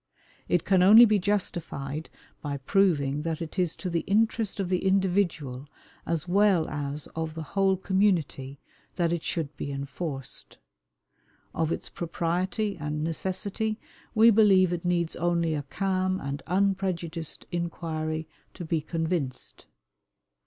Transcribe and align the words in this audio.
It 0.49 0.65
can 0.65 0.81
only 0.81 1.05
be 1.05 1.19
justified 1.19 2.09
by 2.41 2.57
proving 2.57 3.21
that 3.21 3.39
it 3.39 3.59
is 3.59 3.75
to 3.75 3.87
the 3.87 3.99
interest 4.07 4.59
of 4.59 4.67
the 4.67 4.83
individual 4.83 5.67
as 6.07 6.27
well 6.27 6.67
as 6.69 7.05
of 7.15 7.35
the 7.35 7.43
whole 7.53 7.77
community 7.77 8.59
that 8.95 9.13
it 9.13 9.21
should 9.21 9.55
be 9.57 9.71
enforced. 9.71 10.57
Of 11.53 11.71
its 11.71 11.87
propriety 11.87 12.75
and 12.79 13.03
necessity 13.03 13.77
we 14.15 14.31
believe 14.31 14.73
it 14.73 14.83
needs 14.85 15.15
only 15.17 15.53
a 15.53 15.61
calm 15.61 16.19
and 16.19 16.41
unprejudiced 16.47 17.45
inquiry 17.51 18.27
to 18.55 18.65
be 18.65 18.81
convinced. 18.81 19.67